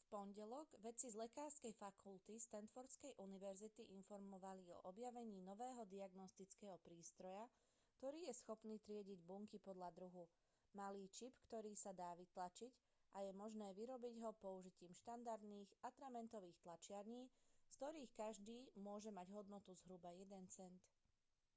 [0.00, 7.44] v pondelok vedci z lekárskej fakulty stanfordskej univerzity informovali o objavení nového diagnostického prístroja
[8.00, 10.24] ktorý je schopný triediť bunky podľa druhu
[10.80, 12.72] malý čip ktorý sa dá vytlačiť
[13.20, 17.22] a je možné vyrobiť ho použitím štandardných atramentových tlačiarní
[17.68, 20.78] z ktorých každý môže mať hodnotu zhruba jeden cent